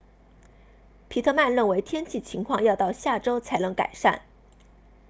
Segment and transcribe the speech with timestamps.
[1.09, 4.23] 皮特曼认为天气情况要到下周才能改善